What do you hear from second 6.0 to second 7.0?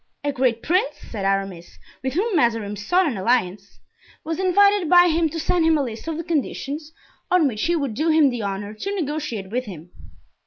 of the conditions